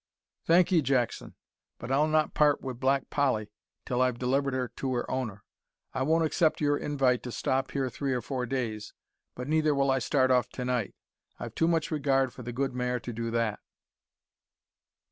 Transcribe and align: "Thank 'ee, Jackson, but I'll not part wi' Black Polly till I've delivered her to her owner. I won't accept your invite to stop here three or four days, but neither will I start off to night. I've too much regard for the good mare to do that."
"Thank 0.45 0.71
'ee, 0.71 0.81
Jackson, 0.81 1.35
but 1.77 1.91
I'll 1.91 2.07
not 2.07 2.33
part 2.33 2.61
wi' 2.63 2.73
Black 2.73 3.11
Polly 3.11 3.51
till 3.85 4.01
I've 4.01 4.17
delivered 4.17 4.55
her 4.55 4.67
to 4.69 4.93
her 4.95 5.11
owner. 5.11 5.43
I 5.93 6.01
won't 6.01 6.25
accept 6.25 6.59
your 6.59 6.75
invite 6.75 7.21
to 7.21 7.31
stop 7.31 7.69
here 7.69 7.87
three 7.87 8.13
or 8.13 8.21
four 8.23 8.47
days, 8.47 8.95
but 9.35 9.47
neither 9.47 9.75
will 9.75 9.91
I 9.91 9.99
start 9.99 10.31
off 10.31 10.49
to 10.53 10.65
night. 10.65 10.95
I've 11.39 11.53
too 11.53 11.67
much 11.67 11.91
regard 11.91 12.33
for 12.33 12.41
the 12.41 12.51
good 12.51 12.73
mare 12.73 12.99
to 12.99 13.13
do 13.13 13.29
that." 13.29 13.59